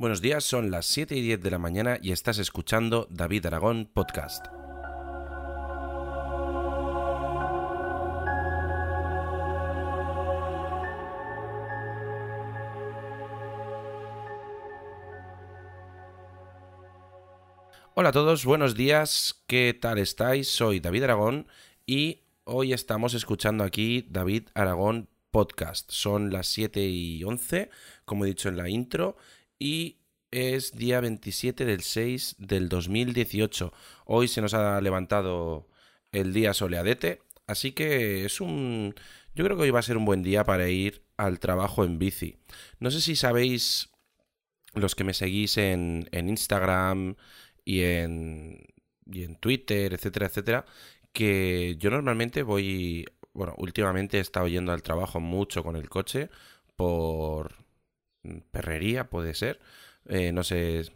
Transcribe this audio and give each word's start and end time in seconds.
Buenos 0.00 0.20
días, 0.20 0.44
son 0.44 0.70
las 0.70 0.86
7 0.86 1.16
y 1.16 1.22
10 1.22 1.42
de 1.42 1.50
la 1.50 1.58
mañana 1.58 1.98
y 2.00 2.12
estás 2.12 2.38
escuchando 2.38 3.08
David 3.10 3.46
Aragón 3.46 3.90
Podcast. 3.92 4.46
Hola 17.94 18.10
a 18.10 18.12
todos, 18.12 18.44
buenos 18.44 18.76
días, 18.76 19.42
¿qué 19.48 19.74
tal 19.74 19.98
estáis? 19.98 20.48
Soy 20.48 20.78
David 20.78 21.02
Aragón 21.02 21.48
y 21.86 22.20
hoy 22.44 22.72
estamos 22.72 23.14
escuchando 23.14 23.64
aquí 23.64 24.06
David 24.08 24.44
Aragón 24.54 25.08
Podcast. 25.32 25.90
Son 25.90 26.30
las 26.30 26.46
7 26.46 26.86
y 26.86 27.24
11, 27.24 27.70
como 28.04 28.24
he 28.24 28.28
dicho 28.28 28.48
en 28.48 28.58
la 28.58 28.68
intro, 28.68 29.16
y 29.58 29.98
es 30.30 30.76
día 30.76 31.00
27 31.00 31.64
del 31.64 31.82
6 31.82 32.36
del 32.38 32.68
2018. 32.68 33.72
Hoy 34.04 34.28
se 34.28 34.40
nos 34.40 34.54
ha 34.54 34.80
levantado 34.80 35.68
el 36.12 36.32
día 36.32 36.54
soleadete, 36.54 37.22
así 37.46 37.72
que 37.72 38.24
es 38.24 38.40
un... 38.40 38.94
Yo 39.34 39.44
creo 39.44 39.56
que 39.56 39.64
hoy 39.64 39.70
va 39.70 39.80
a 39.80 39.82
ser 39.82 39.96
un 39.96 40.04
buen 40.04 40.22
día 40.22 40.44
para 40.44 40.68
ir 40.68 41.04
al 41.16 41.38
trabajo 41.38 41.84
en 41.84 41.98
bici. 41.98 42.36
No 42.80 42.90
sé 42.90 43.00
si 43.00 43.16
sabéis, 43.16 43.90
los 44.74 44.94
que 44.94 45.04
me 45.04 45.14
seguís 45.14 45.56
en, 45.58 46.08
en 46.12 46.28
Instagram 46.28 47.16
y 47.64 47.82
en, 47.82 48.66
y 49.06 49.24
en 49.24 49.36
Twitter, 49.36 49.94
etcétera, 49.94 50.26
etcétera, 50.26 50.66
que 51.12 51.76
yo 51.78 51.90
normalmente 51.90 52.42
voy... 52.42 53.06
Bueno, 53.32 53.54
últimamente 53.58 54.18
he 54.18 54.20
estado 54.20 54.48
yendo 54.48 54.72
al 54.72 54.82
trabajo 54.82 55.20
mucho 55.20 55.62
con 55.62 55.76
el 55.76 55.88
coche 55.88 56.28
por 56.76 57.67
perrería, 58.50 59.08
puede 59.08 59.34
ser. 59.34 59.60
Eh, 60.06 60.32
no 60.32 60.44
sé, 60.44 60.90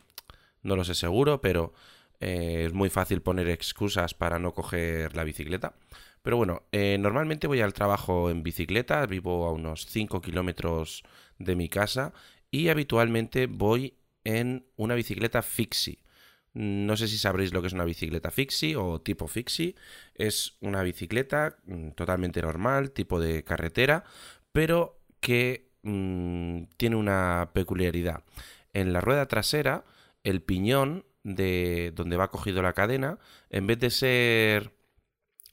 no 0.62 0.76
lo 0.76 0.84
sé 0.84 0.94
seguro, 0.94 1.40
pero 1.40 1.72
eh, 2.20 2.64
es 2.66 2.72
muy 2.72 2.90
fácil 2.90 3.22
poner 3.22 3.48
excusas 3.48 4.14
para 4.14 4.38
no 4.38 4.52
coger 4.54 5.16
la 5.16 5.24
bicicleta. 5.24 5.74
Pero 6.22 6.36
bueno, 6.36 6.62
eh, 6.72 6.96
normalmente 6.98 7.48
voy 7.48 7.60
al 7.60 7.74
trabajo 7.74 8.30
en 8.30 8.42
bicicleta, 8.42 9.04
vivo 9.06 9.46
a 9.46 9.52
unos 9.52 9.86
5 9.86 10.20
kilómetros 10.22 11.02
de 11.38 11.56
mi 11.56 11.68
casa 11.68 12.12
y 12.50 12.68
habitualmente 12.68 13.46
voy 13.46 13.94
en 14.24 14.66
una 14.76 14.94
bicicleta 14.94 15.42
fixie. 15.42 15.98
No 16.54 16.96
sé 16.96 17.08
si 17.08 17.18
sabréis 17.18 17.52
lo 17.52 17.60
que 17.60 17.68
es 17.68 17.72
una 17.72 17.84
bicicleta 17.84 18.30
fixie 18.30 18.76
o 18.76 19.00
tipo 19.00 19.26
fixie. 19.26 19.74
Es 20.14 20.56
una 20.60 20.82
bicicleta 20.82 21.56
mm, 21.64 21.90
totalmente 21.90 22.42
normal, 22.42 22.92
tipo 22.92 23.18
de 23.20 23.42
carretera, 23.42 24.04
pero 24.52 25.00
que 25.20 25.71
Mm, 25.82 26.64
tiene 26.76 26.96
una 26.96 27.50
peculiaridad. 27.52 28.22
En 28.72 28.92
la 28.92 29.00
rueda 29.00 29.26
trasera, 29.26 29.84
el 30.24 30.42
piñón 30.42 31.04
de 31.24 31.92
donde 31.94 32.16
va 32.16 32.30
cogido 32.30 32.62
la 32.62 32.72
cadena, 32.72 33.18
en 33.50 33.66
vez 33.66 33.78
de 33.80 33.90
ser 33.90 34.72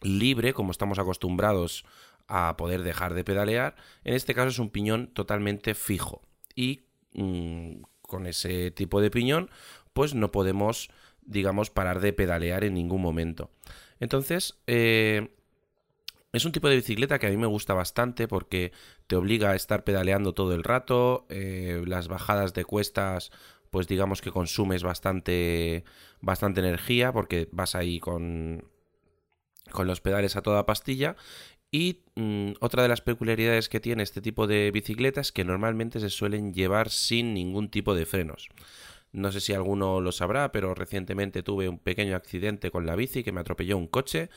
libre, 0.01 0.53
como 0.53 0.71
estamos 0.71 0.99
acostumbrados 0.99 1.85
a 2.27 2.55
poder 2.57 2.83
dejar 2.83 3.13
de 3.15 3.23
pedalear, 3.23 3.75
en 4.03 4.13
este 4.13 4.35
caso 4.35 4.49
es 4.49 4.59
un 4.59 4.69
piñón 4.69 5.07
totalmente 5.07 5.73
fijo. 5.73 6.21
Y 6.55 6.85
mm, 7.13 7.81
con 8.01 8.27
ese 8.27 8.71
tipo 8.71 9.01
de 9.01 9.11
piñón, 9.11 9.49
pues 9.93 10.13
no 10.13 10.31
podemos, 10.31 10.89
digamos, 11.21 11.69
parar 11.71 11.99
de 12.01 12.13
pedalear 12.13 12.63
en 12.63 12.75
ningún 12.75 13.01
momento. 13.01 13.49
Entonces, 13.99 14.61
eh, 14.67 15.35
es 16.31 16.45
un 16.45 16.51
tipo 16.51 16.69
de 16.69 16.75
bicicleta 16.75 17.19
que 17.19 17.27
a 17.27 17.29
mí 17.29 17.37
me 17.37 17.47
gusta 17.47 17.73
bastante 17.73 18.27
porque 18.27 18.71
te 19.07 19.15
obliga 19.15 19.51
a 19.51 19.55
estar 19.55 19.83
pedaleando 19.83 20.33
todo 20.33 20.53
el 20.53 20.63
rato, 20.63 21.25
eh, 21.29 21.83
las 21.85 22.07
bajadas 22.07 22.53
de 22.53 22.65
cuestas 22.65 23.31
pues 23.69 23.87
digamos 23.87 24.21
que 24.21 24.31
consumes 24.31 24.83
bastante 24.83 25.83
bastante 26.21 26.59
energía 26.59 27.11
porque 27.13 27.47
vas 27.51 27.75
ahí 27.75 27.99
con 27.99 28.65
con 29.71 29.85
los 29.85 30.01
pedales 30.01 30.35
a 30.35 30.41
toda 30.41 30.65
pastilla 30.65 31.15
y 31.71 32.01
mm, 32.15 32.53
otra 32.61 32.83
de 32.83 32.89
las 32.89 33.01
peculiaridades 33.01 33.69
que 33.69 33.79
tiene 33.79 34.03
este 34.03 34.21
tipo 34.21 34.47
de 34.47 34.71
bicicletas 34.71 35.27
es 35.27 35.31
que 35.31 35.45
normalmente 35.45 35.99
se 35.99 36.09
suelen 36.09 36.53
llevar 36.53 36.89
sin 36.89 37.33
ningún 37.33 37.69
tipo 37.69 37.93
de 37.93 38.05
frenos. 38.05 38.49
No 39.11 39.31
sé 39.31 39.39
si 39.39 39.53
alguno 39.53 40.01
lo 40.01 40.11
sabrá, 40.11 40.51
pero 40.51 40.75
recientemente 40.75 41.43
tuve 41.43 41.67
un 41.67 41.79
pequeño 41.79 42.15
accidente 42.15 42.71
con 42.71 42.85
la 42.85 42.95
bici 42.95 43.23
que 43.23 43.31
me 43.31 43.41
atropelló 43.41 43.77
un 43.77 43.87
coche 43.87 44.29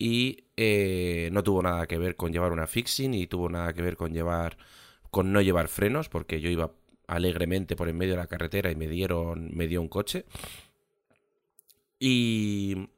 y 0.00 0.46
eh, 0.56 1.28
no 1.30 1.44
tuvo 1.44 1.62
nada 1.62 1.86
que 1.86 1.98
ver 1.98 2.16
con 2.16 2.32
llevar 2.32 2.52
una 2.52 2.66
fixing 2.66 3.12
y 3.12 3.26
tuvo 3.26 3.50
nada 3.50 3.74
que 3.74 3.82
ver 3.82 3.96
con 3.96 4.14
llevar 4.14 4.56
con 5.10 5.30
no 5.30 5.42
llevar 5.42 5.68
frenos 5.68 6.08
porque 6.08 6.40
yo 6.40 6.48
iba 6.48 6.72
alegremente 7.06 7.76
por 7.76 7.88
en 7.88 7.98
medio 7.98 8.14
de 8.14 8.20
la 8.20 8.26
carretera 8.26 8.70
y 8.70 8.76
me 8.76 8.88
dieron 8.88 9.50
me 9.54 9.68
dio 9.68 9.82
un 9.82 9.88
coche. 9.88 10.24
Y 12.00 12.88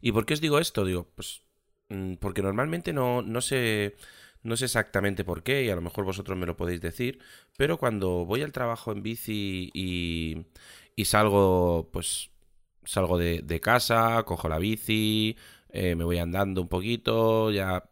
y 0.00 0.12
por 0.12 0.26
qué 0.26 0.34
os 0.34 0.40
digo 0.40 0.58
esto 0.58 0.84
digo 0.84 1.08
pues 1.14 1.42
mm, 1.88 2.14
porque 2.14 2.42
normalmente 2.42 2.92
no 2.92 3.22
no 3.22 3.40
sé 3.40 3.96
no 4.42 4.56
sé 4.56 4.66
exactamente 4.66 5.24
por 5.24 5.42
qué 5.42 5.64
y 5.64 5.70
a 5.70 5.74
lo 5.74 5.82
mejor 5.82 6.04
vosotros 6.04 6.38
me 6.38 6.46
lo 6.46 6.56
podéis 6.56 6.80
decir 6.80 7.18
pero 7.56 7.78
cuando 7.78 8.24
voy 8.24 8.42
al 8.42 8.52
trabajo 8.52 8.92
en 8.92 9.02
bici 9.02 9.70
y, 9.74 10.46
y 10.96 11.04
salgo 11.06 11.88
pues 11.92 12.30
salgo 12.84 13.18
de, 13.18 13.42
de 13.42 13.60
casa 13.60 14.22
cojo 14.24 14.48
la 14.48 14.58
bici 14.58 15.36
eh, 15.70 15.94
me 15.94 16.04
voy 16.04 16.18
andando 16.18 16.60
un 16.62 16.68
poquito, 16.68 17.50
ya 17.50 17.88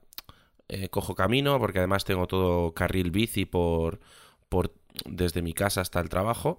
eh, 0.69 0.89
cojo 0.89 1.15
camino, 1.15 1.59
porque 1.59 1.79
además 1.79 2.05
tengo 2.05 2.27
todo 2.27 2.75
carril 2.75 3.11
bici 3.11 3.45
por, 3.45 4.01
por 4.49 4.75
desde 5.05 5.43
mi 5.43 5.53
casa 5.53 5.81
hasta 5.81 6.01
el 6.01 6.09
trabajo, 6.09 6.59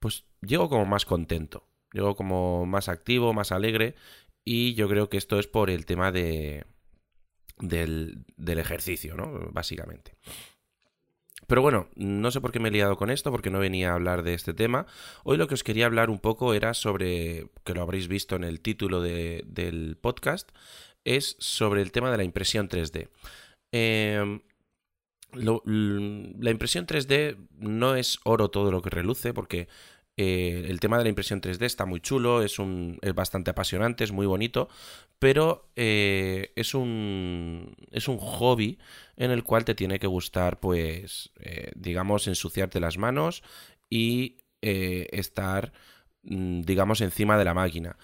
pues 0.00 0.24
llego 0.40 0.68
como 0.68 0.86
más 0.86 1.04
contento, 1.04 1.68
llego 1.92 2.16
como 2.16 2.66
más 2.66 2.88
activo, 2.88 3.32
más 3.32 3.52
alegre, 3.52 3.94
y 4.44 4.74
yo 4.74 4.88
creo 4.88 5.08
que 5.08 5.16
esto 5.18 5.38
es 5.38 5.46
por 5.46 5.70
el 5.70 5.86
tema 5.86 6.12
de, 6.12 6.64
del, 7.58 8.24
del 8.36 8.58
ejercicio, 8.58 9.14
¿no? 9.14 9.50
Básicamente. 9.52 10.16
Pero 11.48 11.62
bueno, 11.62 11.88
no 11.96 12.30
sé 12.30 12.42
por 12.42 12.52
qué 12.52 12.60
me 12.60 12.68
he 12.68 12.72
liado 12.72 12.98
con 12.98 13.08
esto, 13.08 13.30
porque 13.30 13.48
no 13.48 13.58
venía 13.58 13.90
a 13.90 13.94
hablar 13.94 14.22
de 14.22 14.34
este 14.34 14.52
tema. 14.52 14.86
Hoy 15.24 15.38
lo 15.38 15.48
que 15.48 15.54
os 15.54 15.64
quería 15.64 15.86
hablar 15.86 16.10
un 16.10 16.18
poco 16.18 16.52
era 16.52 16.74
sobre, 16.74 17.48
que 17.64 17.72
lo 17.72 17.80
habréis 17.80 18.06
visto 18.06 18.36
en 18.36 18.44
el 18.44 18.60
título 18.60 19.00
del 19.00 19.96
podcast, 19.98 20.50
es 21.04 21.36
sobre 21.38 21.80
el 21.80 21.90
tema 21.90 22.10
de 22.10 22.18
la 22.18 22.24
impresión 22.24 22.68
3D. 22.68 23.08
Em, 23.72 24.42
la 25.32 26.50
impresión 26.50 26.86
3D 26.86 27.38
no 27.56 27.94
es 27.94 28.18
oro 28.24 28.50
todo 28.50 28.70
lo 28.70 28.82
que 28.82 28.90
reluce, 28.90 29.32
porque 29.32 29.68
eh, 30.20 30.66
el 30.68 30.80
tema 30.80 30.98
de 30.98 31.04
la 31.04 31.10
impresión 31.10 31.40
3D 31.40 31.64
está 31.64 31.86
muy 31.86 32.00
chulo, 32.00 32.42
es, 32.42 32.58
un, 32.58 32.98
es 33.02 33.14
bastante 33.14 33.52
apasionante, 33.52 34.02
es 34.02 34.10
muy 34.10 34.26
bonito, 34.26 34.68
pero 35.20 35.70
eh, 35.76 36.50
es, 36.56 36.74
un, 36.74 37.76
es 37.92 38.08
un 38.08 38.18
hobby 38.18 38.80
en 39.16 39.30
el 39.30 39.44
cual 39.44 39.64
te 39.64 39.76
tiene 39.76 40.00
que 40.00 40.08
gustar, 40.08 40.58
pues, 40.58 41.30
eh, 41.38 41.70
digamos, 41.76 42.26
ensuciarte 42.26 42.80
las 42.80 42.98
manos 42.98 43.44
y 43.88 44.38
estar, 44.60 45.72
mm, 46.24 46.62
digamos, 46.62 47.00
encima 47.00 47.38
de 47.38 47.44
la 47.44 47.54
máquina. 47.54 47.96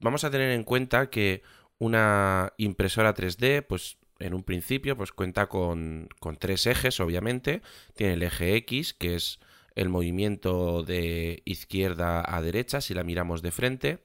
Vamos 0.00 0.24
a 0.24 0.30
tener 0.30 0.52
en 0.52 0.64
cuenta 0.64 1.10
que 1.10 1.42
una 1.76 2.54
impresora 2.56 3.14
3D, 3.14 3.60
pues 3.60 3.98
en 4.20 4.32
un 4.32 4.42
principio, 4.42 4.96
pues 4.96 5.12
cuenta 5.12 5.48
con, 5.50 6.08
con 6.18 6.38
tres 6.38 6.66
ejes, 6.66 6.98
obviamente. 7.00 7.60
Tiene 7.94 8.14
el 8.14 8.22
eje 8.22 8.56
X, 8.56 8.94
que 8.94 9.16
es 9.16 9.38
el 9.78 9.88
movimiento 9.88 10.82
de 10.82 11.42
izquierda 11.44 12.24
a 12.26 12.42
derecha 12.42 12.80
si 12.80 12.94
la 12.94 13.04
miramos 13.04 13.42
de 13.42 13.52
frente. 13.52 13.98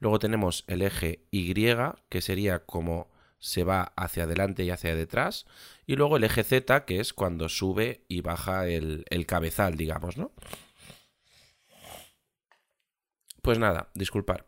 Luego 0.00 0.18
tenemos 0.18 0.64
el 0.66 0.82
eje 0.82 1.20
Y, 1.30 1.54
que 2.08 2.20
sería 2.20 2.64
como 2.66 3.08
se 3.38 3.62
va 3.62 3.92
hacia 3.96 4.24
adelante 4.24 4.64
y 4.64 4.70
hacia 4.70 4.96
detrás. 4.96 5.46
Y 5.86 5.94
luego 5.94 6.16
el 6.16 6.24
eje 6.24 6.42
Z, 6.42 6.84
que 6.84 6.98
es 6.98 7.12
cuando 7.12 7.48
sube 7.48 8.04
y 8.08 8.20
baja 8.20 8.66
el, 8.66 9.04
cabezal, 9.26 9.76
digamos, 9.76 10.16
¿no? 10.16 10.32
Pues 13.42 13.58
nada, 13.58 13.90
disculpar. 13.94 14.46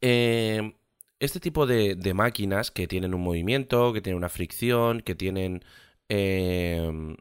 Eh, 0.00 0.74
este 1.18 1.40
tipo 1.40 1.66
de, 1.66 2.14
máquinas 2.14 2.70
que 2.70 2.86
tienen 2.86 3.14
un 3.14 3.22
movimiento, 3.22 3.92
que 3.92 4.00
tienen 4.00 4.18
una 4.18 4.28
fricción, 4.28 5.00
que 5.00 5.14
tienen 5.16 5.64
eh, 6.08 7.16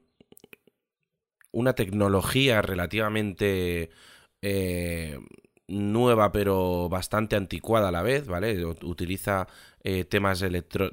una 1.54 1.74
tecnología 1.74 2.62
relativamente 2.62 3.92
eh, 4.42 5.18
nueva 5.68 6.32
pero 6.34 6.90
bastante 6.90 7.36
anticuada 7.36 7.90
a 7.90 7.92
la 7.92 8.02
vez, 8.04 8.28
¿vale? 8.28 8.66
Utiliza 8.66 9.48
eh, 9.84 10.04
temas 10.06 10.40
de, 10.40 10.48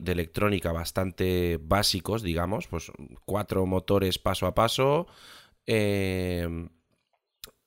electrónica 0.06 0.72
bastante 0.72 1.58
básicos, 1.60 2.22
digamos, 2.22 2.68
pues 2.68 2.92
cuatro 3.24 3.66
motores 3.66 4.18
paso 4.18 4.46
a 4.46 4.54
paso 4.54 5.06
em, 5.66 6.70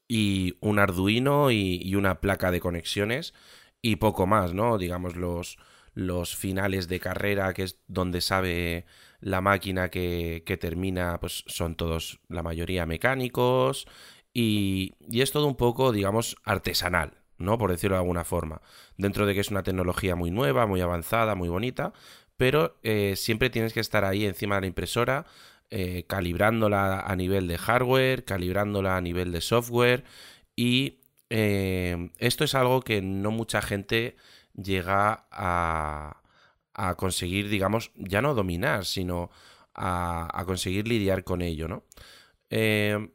y 0.08 0.58
un 0.62 0.80
Arduino 0.80 1.52
y, 1.52 1.96
una 1.96 2.22
placa 2.22 2.52
de 2.52 2.60
conexiones 2.60 3.34
y 3.82 3.98
poco 3.98 4.28
más, 4.28 4.54
¿no? 4.54 4.78
Digamos 4.78 5.16
los, 5.16 5.58
los 5.94 6.36
finales 6.36 6.88
de 6.88 7.00
carrera, 7.00 7.54
que 7.54 7.64
es 7.64 7.80
donde 7.88 8.22
sabe 8.22 8.86
la 9.20 9.42
máquina 9.42 9.90
que, 9.90 10.58
termina, 10.60 11.20
pues 11.20 11.44
son 11.48 11.76
todos, 11.76 12.20
la 12.28 12.44
mayoría 12.44 12.86
mecánicos 12.86 13.88
y, 14.34 14.94
es 15.12 15.32
todo 15.32 15.48
un 15.48 15.56
poco, 15.56 15.92
digamos, 15.92 16.36
artesanal, 16.44 17.22
¿no? 17.38 17.58
Por 17.58 17.72
decirlo 17.72 17.96
de 17.96 18.02
alguna 18.02 18.24
forma. 18.24 18.62
Dentro 18.98 19.26
de 19.26 19.34
que 19.34 19.42
es 19.42 19.52
una 19.52 19.64
tecnología 19.64 20.16
muy 20.16 20.32
nueva, 20.32 20.66
muy 20.66 20.82
avanzada, 20.82 21.36
muy 21.36 21.50
bonita, 21.50 21.94
pero 22.38 22.78
eh, 22.84 23.14
siempre 23.16 23.50
tienes 23.50 23.74
que 23.74 23.80
estar 23.80 24.04
ahí 24.04 24.26
encima 24.26 24.56
de 24.56 24.62
la 24.62 24.68
impresora, 24.68 25.26
eh, 25.70 26.06
calibrándola 26.08 27.00
a 27.00 27.16
nivel 27.16 27.48
de 27.48 27.58
hardware, 27.58 28.26
calibrándola 28.26 28.98
a 28.98 29.02
nivel 29.02 29.32
de 29.32 29.42
software 29.42 30.04
y 30.56 31.00
eh, 31.30 32.12
esto 32.20 32.44
es 32.44 32.54
algo 32.54 32.82
que 32.82 33.02
no 33.02 33.32
mucha 33.32 33.62
gente 33.62 34.16
llega 34.54 35.28
a, 35.32 36.22
a 36.74 36.96
conseguir, 36.96 37.50
digamos, 37.50 37.92
ya 37.96 38.22
no 38.22 38.34
dominar, 38.34 38.86
sino 38.86 39.30
a, 39.76 40.44
conseguir 40.46 40.88
lidiar 40.88 41.24
con 41.24 41.42
ello, 41.42 41.68
¿no? 41.68 41.84
Eh, 42.50 43.10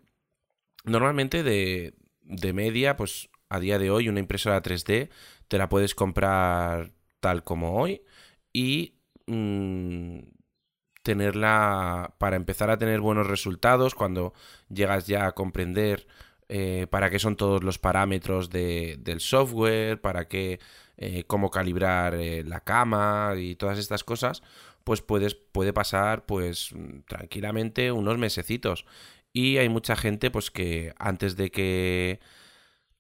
normalmente 0.85 1.43
de, 1.43 1.95
de, 2.23 2.53
media, 2.53 2.97
pues 2.97 3.31
a 3.49 3.61
día 3.61 3.79
de 3.79 3.91
hoy 3.91 4.09
una 4.09 4.21
impresora 4.21 4.63
3D 4.63 5.11
te 5.49 5.59
la 5.59 5.69
puedes 5.69 5.95
comprar 5.95 6.93
tal 7.21 7.45
como 7.45 7.81
hoy 7.81 8.03
y 8.53 8.97
mm, 9.27 10.19
tenerla 11.03 12.15
para 12.19 12.37
empezar 12.37 12.71
a 12.71 12.79
tener 12.79 13.01
buenos 13.01 13.27
resultados 13.27 13.95
cuando 13.95 14.35
llegas 14.69 15.07
ya 15.07 15.27
a 15.27 15.33
comprender 15.33 16.07
eh, 16.49 16.87
para 16.91 17.11
qué 17.11 17.19
son 17.19 17.37
todos 17.37 17.63
los 17.63 17.79
parámetros 17.79 18.51
del 18.51 19.21
software, 19.21 20.01
para 20.01 20.29
qué, 20.29 20.61
eh, 20.99 21.25
cómo 21.27 21.51
calibrar 21.51 22.15
eh, 22.15 22.45
la 22.45 22.61
cama 22.61 23.33
y 23.39 23.57
todas 23.57 23.79
estas 23.79 24.05
cosas, 24.05 24.43
pues 24.85 25.01
puedes, 25.01 25.35
puede 25.35 25.73
pasar 25.73 26.27
pues 26.27 26.75
tranquilamente 27.07 27.93
unos 27.93 28.19
mesecitos. 28.19 28.85
Y 29.33 29.59
hay 29.59 29.69
mucha 29.69 29.97
gente 29.97 30.31
pues 30.31 30.51
que 30.51 30.95
antes 30.99 31.37
de 31.37 31.51
que 31.51 32.21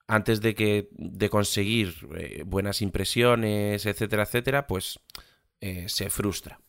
antes 0.07 0.41
de 0.41 0.55
que 0.55 0.89
de 0.93 1.29
conseguir 1.29 2.09
buenas 2.47 2.81
impresiones, 2.81 3.85
etcétera, 3.85 4.23
etcétera, 4.23 4.67
pues 4.67 5.01
se 5.87 6.09
frustra. 6.09 6.61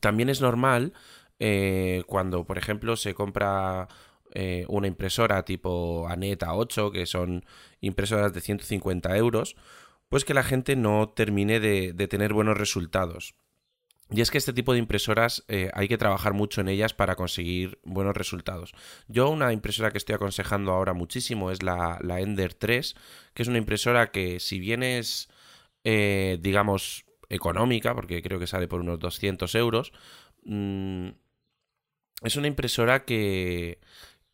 También 0.00 0.30
es 0.30 0.40
normal 0.40 0.94
cuando, 2.06 2.44
por 2.46 2.56
ejemplo, 2.56 2.96
se 2.96 3.12
compra 3.12 3.88
eh, 4.36 4.64
una 4.68 4.88
impresora 4.88 5.44
tipo 5.44 6.08
Aneta 6.08 6.54
8, 6.54 6.90
que 6.90 7.06
son 7.06 7.44
impresoras 7.80 8.32
de 8.32 8.40
150 8.40 9.16
euros, 9.16 9.54
pues 10.14 10.24
que 10.24 10.32
la 10.32 10.44
gente 10.44 10.76
no 10.76 11.08
termine 11.08 11.58
de, 11.58 11.92
tener 12.06 12.32
buenos 12.32 12.56
resultados. 12.56 13.34
Y 14.10 14.20
es 14.20 14.30
que 14.30 14.38
este 14.38 14.52
tipo 14.52 14.72
de 14.72 14.78
impresoras 14.78 15.44
eh, 15.48 15.72
hay 15.74 15.88
que 15.88 15.98
trabajar 15.98 16.34
mucho 16.34 16.60
en 16.60 16.68
ellas 16.68 16.94
para 16.94 17.16
conseguir 17.16 17.80
buenos 17.82 18.16
resultados. 18.16 18.74
Yo 19.08 19.28
una 19.28 19.52
impresora 19.52 19.90
que 19.90 19.98
estoy 19.98 20.14
aconsejando 20.14 20.70
ahora 20.70 20.92
muchísimo 20.92 21.50
es 21.50 21.64
la, 21.64 21.98
Ender 22.00 22.54
3, 22.54 22.94
que 23.34 23.42
es 23.42 23.48
una 23.48 23.58
impresora 23.58 24.12
que 24.12 24.38
si 24.38 24.60
bien 24.60 24.84
es, 24.84 25.30
eh, 25.82 26.38
digamos, 26.40 27.06
económica, 27.28 27.92
porque 27.92 28.22
creo 28.22 28.38
que 28.38 28.46
sale 28.46 28.68
por 28.68 28.82
unos 28.82 29.00
200 29.00 29.52
euros, 29.56 29.92
mm, 30.44 31.08
es 32.22 32.36
una 32.36 32.46
impresora 32.46 33.04
que, 33.04 33.80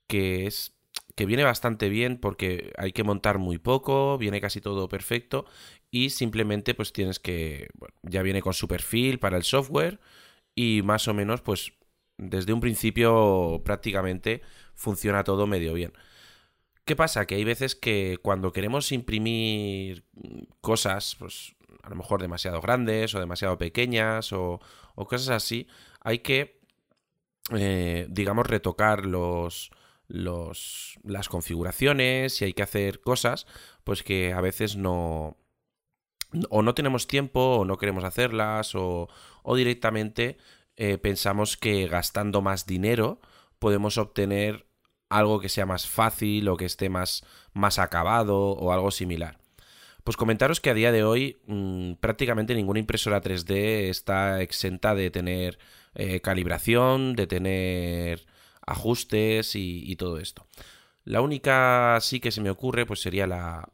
que 0.06 0.46
es 0.46 0.74
que 1.16 1.26
viene 1.26 1.44
bastante 1.44 1.88
bien 1.88 2.18
porque 2.18 2.72
hay 2.78 2.92
que 2.92 3.04
montar 3.04 3.38
muy 3.38 3.58
poco, 3.58 4.18
viene 4.18 4.40
casi 4.40 4.60
todo 4.60 4.88
perfecto 4.88 5.46
y 5.90 6.10
simplemente 6.10 6.74
pues 6.74 6.92
tienes 6.92 7.18
que, 7.18 7.68
bueno, 7.74 7.94
ya 8.02 8.22
viene 8.22 8.42
con 8.42 8.54
su 8.54 8.68
perfil 8.68 9.18
para 9.18 9.36
el 9.36 9.42
software 9.44 10.00
y 10.54 10.82
más 10.82 11.08
o 11.08 11.14
menos 11.14 11.40
pues 11.42 11.72
desde 12.16 12.52
un 12.52 12.60
principio 12.60 13.62
prácticamente 13.64 14.42
funciona 14.74 15.24
todo 15.24 15.46
medio 15.46 15.74
bien. 15.74 15.92
¿Qué 16.84 16.96
pasa? 16.96 17.26
Que 17.26 17.36
hay 17.36 17.44
veces 17.44 17.74
que 17.76 18.18
cuando 18.22 18.52
queremos 18.52 18.90
imprimir 18.92 20.04
cosas, 20.60 21.16
pues 21.18 21.54
a 21.82 21.90
lo 21.90 21.96
mejor 21.96 22.20
demasiado 22.20 22.60
grandes 22.60 23.14
o 23.14 23.20
demasiado 23.20 23.58
pequeñas 23.58 24.32
o, 24.32 24.60
o 24.94 25.06
cosas 25.06 25.30
así, 25.30 25.68
hay 26.00 26.20
que, 26.20 26.60
eh, 27.52 28.06
digamos, 28.10 28.46
retocar 28.46 29.06
los, 29.06 29.70
las 30.10 31.28
configuraciones, 31.28 32.34
si 32.34 32.44
hay 32.44 32.52
que 32.52 32.62
hacer 32.62 33.00
cosas, 33.00 33.46
pues 33.84 34.02
que 34.02 34.32
a 34.32 34.40
veces 34.40 34.76
no... 34.76 35.36
O 36.48 36.62
no 36.62 36.74
tenemos 36.74 37.08
tiempo, 37.08 37.56
o 37.56 37.64
no 37.64 37.76
queremos 37.76 38.04
hacerlas, 38.04 38.74
o, 38.76 39.08
o 39.42 39.56
directamente 39.56 40.38
eh, 40.76 40.96
pensamos 40.96 41.56
que 41.56 41.88
gastando 41.88 42.40
más 42.40 42.66
dinero 42.66 43.20
podemos 43.58 43.98
obtener 43.98 44.66
algo 45.08 45.40
que 45.40 45.48
sea 45.48 45.66
más 45.66 45.86
fácil 45.86 46.48
o 46.48 46.56
que 46.56 46.64
esté 46.64 46.88
más, 46.88 47.24
más 47.52 47.78
acabado 47.78 48.38
o 48.38 48.72
algo 48.72 48.90
similar. 48.90 49.38
Pues 50.04 50.16
comentaros 50.16 50.60
que 50.60 50.70
a 50.70 50.74
día 50.74 50.92
de 50.92 51.04
hoy 51.04 51.40
mm, 51.46 51.94
prácticamente 51.94 52.54
ninguna 52.54 52.78
impresora 52.78 53.20
3D 53.20 53.90
está 53.90 54.40
exenta 54.40 54.94
de 54.94 55.10
tener 55.10 55.58
eh, 55.94 56.20
calibración, 56.20 57.14
de 57.14 57.26
tener 57.26 58.26
ajustes 58.66 59.52
y, 59.54 59.96
todo 59.96 60.18
esto. 60.18 60.46
La 61.04 61.20
única 61.20 61.98
sí 62.00 62.20
que 62.20 62.30
se 62.30 62.40
me 62.40 62.50
ocurre 62.50 62.86
pues 62.86 63.00
sería 63.00 63.26
la, 63.26 63.68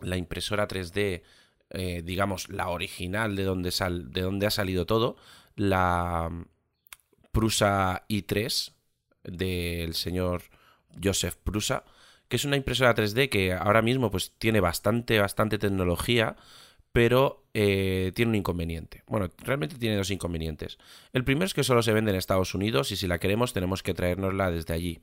la 0.00 0.16
impresora 0.16 0.68
3D, 0.68 1.22
eh, 1.70 2.02
digamos, 2.04 2.48
la 2.48 2.68
original 2.68 3.36
de 3.36 3.44
donde, 3.44 3.70
sal, 3.70 4.10
de 4.12 4.22
donde 4.22 4.46
ha 4.46 4.50
salido 4.50 4.86
todo, 4.86 5.16
la 5.56 6.30
Prusa 7.32 8.04
i3 8.08 8.72
del 9.24 9.94
señor 9.94 10.42
Joseph 11.02 11.36
Prusa, 11.42 11.84
que 12.28 12.36
es 12.36 12.44
una 12.44 12.56
impresora 12.56 12.94
3D 12.94 13.28
que 13.28 13.52
ahora 13.52 13.82
mismo 13.82 14.10
pues 14.10 14.32
tiene 14.38 14.60
bastante, 14.60 15.18
bastante 15.18 15.58
tecnología, 15.58 16.36
pero 16.94 17.48
eh, 17.54 18.12
tiene 18.14 18.30
un 18.30 18.36
inconveniente. 18.36 19.02
Bueno, 19.08 19.28
realmente 19.38 19.74
tiene 19.78 19.96
dos 19.96 20.12
inconvenientes. 20.12 20.78
El 21.12 21.24
primero 21.24 21.44
es 21.44 21.52
que 21.52 21.64
solo 21.64 21.82
se 21.82 21.92
vende 21.92 22.12
en 22.12 22.16
Estados 22.16 22.54
Unidos 22.54 22.92
y 22.92 22.96
si 22.96 23.08
la 23.08 23.18
queremos 23.18 23.52
tenemos 23.52 23.82
que 23.82 23.94
traérnosla 23.94 24.52
desde 24.52 24.74
allí. 24.74 25.00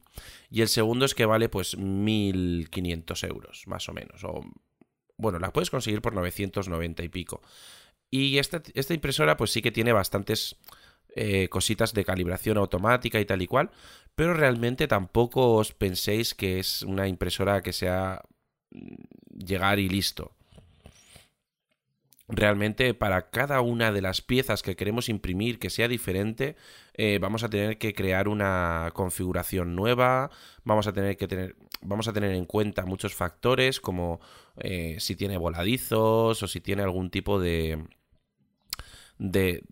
Y 0.49 0.61
el 0.61 0.69
segundo 0.69 1.03
es 1.03 1.13
que 1.13 1.25
vale 1.25 1.49
pues 1.49 1.77
1.500 1.77 3.27
euros, 3.27 3.63
más 3.67 3.89
o 3.89 3.93
menos. 3.93 4.23
O, 4.23 4.41
bueno, 5.17 5.37
la 5.37 5.51
puedes 5.51 5.69
conseguir 5.69 6.01
por 6.01 6.13
990 6.13 7.03
y 7.03 7.09
pico. 7.09 7.41
Y 8.09 8.37
esta, 8.37 8.63
esta 8.73 8.93
impresora 8.93 9.35
pues 9.35 9.51
sí 9.51 9.61
que 9.61 9.73
tiene 9.73 9.91
bastantes 9.91 10.55
eh, 11.13 11.49
cositas 11.49 11.93
de 11.93 12.05
calibración 12.05 12.57
automática 12.57 13.19
y 13.19 13.25
tal 13.25 13.41
y 13.41 13.47
cual, 13.47 13.69
pero 14.15 14.33
realmente 14.33 14.87
tampoco 14.87 15.55
os 15.55 15.73
penséis 15.73 16.35
que 16.35 16.57
es 16.57 16.83
una 16.83 17.09
impresora 17.09 17.61
que 17.61 17.73
sea 17.73 18.21
mm, 18.71 18.95
llegar 19.45 19.77
y 19.77 19.89
listo 19.89 20.37
realmente 22.31 22.93
para 22.93 23.29
cada 23.29 23.61
una 23.61 23.91
de 23.91 24.01
las 24.01 24.21
piezas 24.21 24.63
que 24.63 24.75
queremos 24.75 25.09
imprimir 25.09 25.59
que 25.59 25.69
sea 25.69 25.87
diferente, 25.87 26.55
eh, 26.93 27.19
vamos 27.21 27.43
a 27.43 27.49
tener 27.49 27.77
que 27.77 27.93
crear 27.93 28.27
una 28.27 28.91
configuración 28.93 29.75
nueva, 29.75 30.31
vamos 30.63 30.87
a 30.87 30.93
tener 30.93 31.17
que 31.17 31.27
tener, 31.27 31.55
vamos 31.81 32.07
a 32.07 32.13
tener 32.13 32.31
en 32.31 32.45
cuenta 32.45 32.85
muchos 32.85 33.13
factores 33.13 33.79
como 33.79 34.19
eh, 34.57 34.97
si 34.99 35.15
tiene 35.15 35.37
voladizos 35.37 36.41
o 36.41 36.47
si 36.47 36.61
tiene 36.61 36.83
algún 36.83 37.09
tipo 37.09 37.39
de 37.39 37.83
de, 39.21 39.63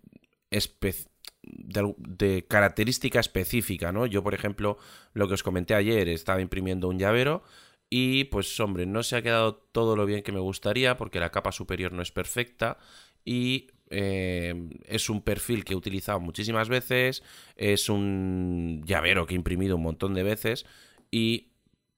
de, 0.51 1.93
de 1.97 2.45
característica 2.47 3.19
específica, 3.19 3.91
¿no? 3.91 4.05
Yo, 4.05 4.21
por 4.21 4.35
ejemplo, 4.35 4.77
lo 5.13 5.27
que 5.27 5.33
os 5.33 5.43
comenté 5.43 5.73
ayer, 5.73 6.07
estaba 6.07 6.41
imprimiendo 6.41 6.87
un 6.87 6.99
llavero 6.99 7.43
y 7.89 8.25
pues 8.25 8.59
hombre, 8.59 8.85
no 8.85 9.03
se 9.03 9.15
ha 9.15 9.21
quedado 9.21 9.55
todo 9.55 9.95
lo 9.95 10.05
bien 10.05 10.23
que 10.23 10.31
me 10.31 10.39
gustaría 10.39 10.97
porque 10.97 11.19
la 11.19 11.31
capa 11.31 11.51
superior 11.51 11.91
no 11.91 12.01
es 12.01 12.11
perfecta 12.11 12.77
y 13.25 13.67
eh, 13.89 14.69
es 14.85 15.09
un 15.09 15.21
perfil 15.21 15.65
que 15.65 15.73
he 15.73 15.75
utilizado 15.75 16.19
muchísimas 16.19 16.69
veces, 16.69 17.23
es 17.55 17.89
un 17.89 18.83
llavero 18.85 19.25
que 19.25 19.33
he 19.33 19.37
imprimido 19.37 19.75
un 19.75 19.83
montón 19.83 20.13
de 20.13 20.23
veces 20.23 20.65
y 21.11 21.49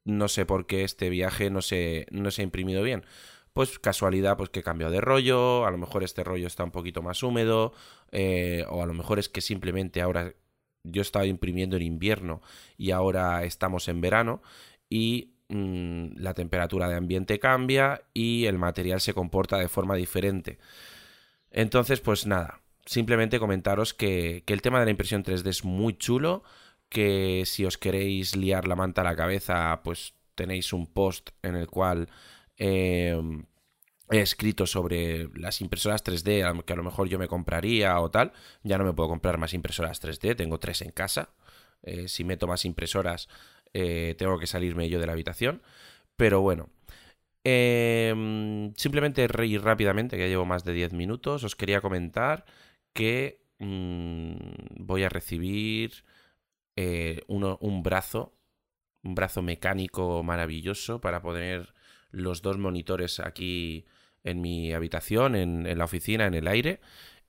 no 0.05 0.27
sé 0.27 0.45
por 0.45 0.65
qué 0.65 0.83
este 0.83 1.09
viaje 1.09 1.49
no 1.49 1.61
se, 1.61 2.07
no 2.11 2.31
se 2.31 2.41
ha 2.41 2.45
imprimido 2.45 2.83
bien. 2.83 3.05
Pues 3.53 3.79
casualidad, 3.79 4.37
pues 4.37 4.49
que 4.49 4.61
he 4.61 4.63
cambiado 4.63 4.93
de 4.93 5.01
rollo, 5.01 5.65
a 5.65 5.71
lo 5.71 5.77
mejor 5.77 6.03
este 6.03 6.23
rollo 6.23 6.47
está 6.47 6.63
un 6.63 6.71
poquito 6.71 7.01
más 7.01 7.21
húmedo, 7.21 7.73
eh, 8.11 8.63
o 8.69 8.81
a 8.81 8.85
lo 8.85 8.93
mejor 8.93 9.19
es 9.19 9.27
que 9.27 9.41
simplemente 9.41 10.01
ahora 10.01 10.33
yo 10.83 11.01
estaba 11.01 11.25
imprimiendo 11.25 11.75
en 11.75 11.83
invierno 11.83 12.41
y 12.77 12.91
ahora 12.91 13.43
estamos 13.43 13.89
en 13.89 13.99
verano 13.99 14.41
y 14.89 15.30
Mm, 15.53 16.13
la 16.15 16.33
temperatura 16.33 16.87
de 16.87 16.95
ambiente 16.95 17.37
cambia 17.37 18.03
y 18.13 18.45
el 18.45 18.57
material 18.57 19.01
se 19.01 19.13
comporta 19.13 19.57
de 19.57 19.67
forma 19.67 19.95
diferente. 19.95 20.59
Entonces, 21.51 21.99
pues 21.99 22.25
nada, 22.25 22.61
simplemente 22.85 23.37
comentaros 23.37 23.93
que, 23.93 24.45
el 24.47 24.61
tema 24.61 24.79
de 24.79 24.85
la 24.85 24.91
impresión 24.91 25.25
3D 25.25 25.49
es 25.49 25.65
muy 25.65 25.97
chulo, 25.97 26.43
que 26.87 27.43
si 27.45 27.65
os 27.65 27.77
queréis 27.77 28.37
liar 28.37 28.65
la 28.65 28.77
manta 28.77 29.01
a 29.01 29.03
la 29.03 29.15
cabeza, 29.17 29.81
pues 29.83 30.13
tenéis 30.35 30.71
un 30.71 30.87
post 30.87 31.31
en 31.43 31.55
el 31.55 31.67
cual 31.67 32.07
em, 32.55 33.45
he 34.09 34.21
escrito 34.21 34.65
sobre 34.65 35.29
las 35.35 35.59
impresoras 35.59 36.03
3D 36.03 36.63
que 36.63 36.73
a 36.73 36.75
lo 36.77 36.83
mejor 36.83 37.09
yo 37.09 37.19
me 37.19 37.27
compraría 37.27 37.99
o 37.99 38.09
tal. 38.09 38.31
Ya 38.63 38.77
no 38.77 38.85
me 38.85 38.93
puedo 38.93 39.09
comprar 39.09 39.37
más 39.37 39.53
impresoras 39.53 40.01
3D, 40.01 40.35
tengo 40.37 40.59
tres 40.59 40.81
en 40.81 40.91
casa. 40.91 41.29
Eh, 41.83 42.07
si 42.07 42.23
meto 42.23 42.47
más 42.47 42.63
impresoras 42.65 43.27
eh, 43.73 44.15
tengo 44.17 44.39
que 44.39 44.47
salirme 44.47 44.89
yo 44.89 44.99
de 44.99 45.05
la 45.07 45.13
habitación. 45.13 45.61
Pero 46.15 46.41
bueno, 46.41 46.69
em, 47.43 48.73
simplemente 48.75 49.27
reír 49.27 49.61
rápidamente, 49.63 50.17
que 50.17 50.23
ya 50.23 50.29
llevo 50.29 50.45
más 50.45 50.63
de 50.63 50.73
10 50.73 50.93
minutos, 50.93 51.43
os 51.43 51.55
quería 51.55 51.81
comentar 51.81 52.45
que 52.93 53.41
mm, 53.59 54.35
voy 54.85 55.03
a 55.03 55.09
recibir 55.09 56.03
eh, 56.75 57.21
un 57.27 57.83
brazo, 57.83 58.33
un 59.03 59.15
brazo 59.15 59.41
mecánico 59.41 60.23
maravilloso 60.23 61.01
para 61.01 61.21
poner 61.21 61.73
los 62.11 62.41
dos 62.41 62.57
monitores 62.57 63.19
aquí 63.19 63.85
en 64.23 64.41
mi 64.41 64.73
habitación, 64.73 65.35
en, 65.35 65.77
la 65.77 65.85
oficina, 65.85 66.27
en 66.27 66.33
el 66.33 66.47
aire. 66.47 66.79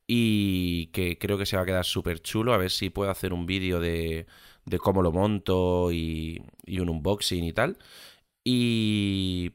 Y 0.06 0.86
que 0.88 1.18
creo 1.18 1.38
que 1.38 1.46
se 1.46 1.56
va 1.56 1.62
a 1.62 1.66
quedar 1.66 1.84
súper 1.84 2.20
chulo. 2.20 2.52
A 2.54 2.58
ver 2.58 2.70
si 2.70 2.90
puedo 2.90 3.10
hacer 3.10 3.32
un 3.32 3.46
vídeo 3.46 3.80
de, 3.80 4.26
de 4.64 4.78
cómo 4.78 5.02
lo 5.02 5.12
monto 5.12 5.92
y, 5.92 6.42
y 6.64 6.80
un 6.80 6.88
unboxing 6.90 7.44
y 7.44 7.52
tal. 7.52 7.78
Y 8.44 9.52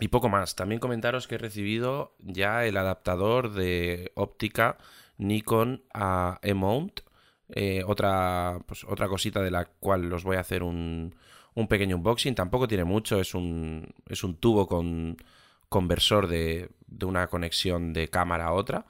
y 0.00 0.08
poco 0.08 0.28
más. 0.30 0.56
También 0.56 0.80
comentaros 0.80 1.28
que 1.28 1.34
he 1.36 1.38
recibido 1.38 2.16
ya 2.18 2.64
el 2.64 2.76
adaptador 2.78 3.52
de 3.52 4.12
óptica 4.14 4.78
Nikon 5.18 5.84
a 5.92 6.38
E-Mount. 6.42 7.00
Eh, 7.50 7.82
otra, 7.86 8.60
pues, 8.66 8.84
otra 8.84 9.08
cosita 9.08 9.42
de 9.42 9.50
la 9.50 9.66
cual 9.66 10.10
os 10.12 10.24
voy 10.24 10.36
a 10.36 10.40
hacer 10.40 10.62
un, 10.62 11.14
un 11.54 11.68
pequeño 11.68 11.96
unboxing. 11.96 12.34
Tampoco 12.34 12.66
tiene 12.66 12.84
mucho, 12.84 13.20
es 13.20 13.34
un, 13.34 13.92
es 14.08 14.24
un 14.24 14.36
tubo 14.36 14.66
con 14.66 15.18
conversor 15.68 16.26
de, 16.28 16.70
de 16.86 17.06
una 17.06 17.26
conexión 17.26 17.92
de 17.92 18.08
cámara 18.08 18.46
a 18.46 18.52
otra. 18.52 18.86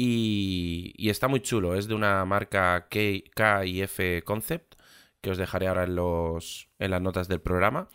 Y, 0.00 1.10
está 1.10 1.26
muy 1.26 1.40
chulo, 1.40 1.74
es 1.74 1.88
de 1.88 1.94
una 1.94 2.24
marca 2.24 2.86
K, 2.88 3.66
y 3.66 3.82
F 3.82 4.22
Concept, 4.22 4.76
que 5.20 5.32
os 5.32 5.38
dejaré 5.38 5.66
ahora 5.66 5.82
en, 5.82 5.96
los, 5.96 6.68
en 6.78 6.92
las 6.92 7.02
notas 7.02 7.26
del 7.26 7.40
programa. 7.40 7.88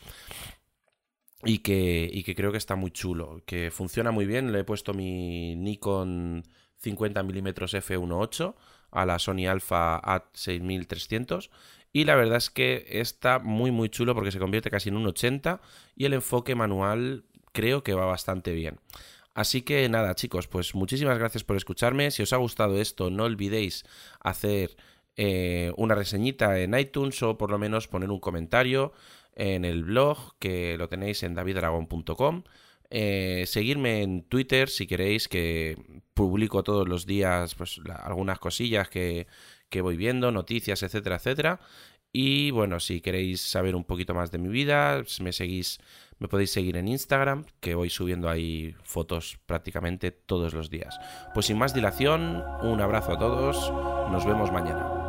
Y 1.45 1.59
que, 1.59 2.09
y 2.11 2.23
que 2.23 2.35
creo 2.35 2.51
que 2.51 2.57
está 2.57 2.75
muy 2.75 2.91
chulo, 2.91 3.41
que 3.45 3.71
funciona 3.71 4.11
muy 4.11 4.25
bien. 4.25 4.51
Le 4.51 4.59
he 4.59 4.63
puesto 4.65 4.93
mi 4.93 5.55
Nikon 5.55 6.43
50mm 6.83 7.53
f1.8 7.53 8.55
a 8.91 9.05
la 9.05 9.17
Sony 9.17 9.47
Alpha 9.47 10.01
A6300 10.01 11.49
y 11.93 12.05
la 12.05 12.15
verdad 12.15 12.37
es 12.37 12.49
que 12.49 12.85
está 12.89 13.39
muy 13.39 13.71
muy 13.71 13.89
chulo 13.89 14.13
porque 14.15 14.31
se 14.31 14.39
convierte 14.39 14.69
casi 14.69 14.89
en 14.89 14.97
un 14.97 15.07
80 15.07 15.61
y 15.95 16.05
el 16.05 16.13
enfoque 16.13 16.55
manual 16.55 17.23
creo 17.53 17.83
que 17.83 17.93
va 17.93 18.05
bastante 18.05 18.51
bien. 18.53 18.79
Así 19.33 19.63
que 19.63 19.89
nada 19.89 20.15
chicos, 20.15 20.47
pues 20.47 20.75
muchísimas 20.75 21.17
gracias 21.17 21.43
por 21.43 21.57
escucharme. 21.57 22.11
Si 22.11 22.21
os 22.21 22.33
ha 22.33 22.37
gustado 22.37 22.79
esto 22.79 23.09
no 23.09 23.23
olvidéis 23.23 23.83
hacer 24.19 24.75
eh, 25.15 25.71
una 25.77 25.95
reseñita 25.95 26.59
en 26.59 26.77
iTunes 26.77 27.21
o 27.23 27.37
por 27.37 27.49
lo 27.51 27.57
menos 27.57 27.87
poner 27.87 28.11
un 28.11 28.19
comentario 28.19 28.93
en 29.35 29.65
el 29.65 29.83
blog 29.83 30.37
que 30.39 30.77
lo 30.77 30.87
tenéis 30.87 31.23
en 31.23 31.33
davidragon.com. 31.33 32.43
Eh, 32.95 33.45
seguirme 33.47 34.03
en 34.03 34.21
Twitter 34.23 34.69
si 34.69 34.85
queréis, 34.85 35.27
que 35.27 35.77
publico 36.13 36.63
todos 36.63 36.87
los 36.87 37.07
días 37.07 37.55
pues, 37.55 37.79
algunas 38.03 38.37
cosillas 38.37 38.87
que, 38.87 39.25
que 39.69 39.81
voy 39.81 39.97
viendo, 39.97 40.31
noticias, 40.31 40.83
etcétera, 40.83 41.15
etcétera. 41.15 41.59
Y 42.15 42.51
bueno, 42.51 42.79
si 42.79 43.01
queréis 43.01 43.41
saber 43.41 43.75
un 43.75 43.83
poquito 43.83 44.13
más 44.13 44.31
de 44.31 44.37
mi 44.37 44.47
vida, 44.47 45.03
me 45.19 45.33
seguís, 45.33 45.79
me 46.19 46.27
podéis 46.27 46.51
seguir 46.51 46.77
en 46.77 46.87
Instagram, 46.87 47.45
que 47.59 47.73
voy 47.73 47.89
subiendo 47.89 48.29
ahí 48.29 48.75
fotos 48.83 49.39
prácticamente 49.47 50.11
todos 50.11 50.53
los 50.53 50.69
días. 50.69 50.99
Pues 51.33 51.47
sin 51.47 51.57
más 51.57 51.73
dilación, 51.73 52.43
un 52.61 52.81
abrazo 52.81 53.13
a 53.13 53.17
todos, 53.17 53.71
nos 54.11 54.25
vemos 54.27 54.51
mañana. 54.51 55.02